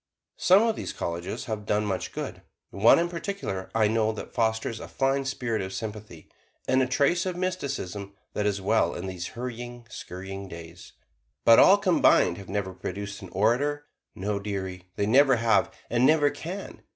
Some 0.39 0.63
of 0.63 0.75
these 0.75 0.93
"Colleges" 0.93 1.45
have 1.45 1.67
done 1.67 1.85
much 1.85 2.11
good; 2.11 2.41
one 2.71 2.97
in 2.97 3.07
particular 3.07 3.69
I 3.75 3.87
know, 3.87 4.11
that 4.13 4.33
fosters 4.33 4.79
a 4.79 4.87
fine 4.87 5.25
spirit 5.25 5.61
of 5.61 5.73
sympathy, 5.73 6.27
and 6.67 6.81
a 6.81 6.87
trace 6.87 7.27
of 7.27 7.35
mysticism 7.35 8.13
that 8.33 8.47
is 8.47 8.59
well 8.59 8.95
in 8.95 9.05
these 9.05 9.27
hurrying, 9.37 9.85
scurrying 9.91 10.47
days. 10.47 10.93
But 11.45 11.59
all 11.59 11.77
combined 11.77 12.39
have 12.39 12.49
never 12.49 12.73
produced 12.73 13.21
an 13.21 13.29
orator; 13.29 13.85
no, 14.15 14.39
dearie, 14.39 14.89
they 14.95 15.05
never 15.05 15.35
have, 15.35 15.71
and 15.87 16.03
never 16.03 16.31
can. 16.31 16.81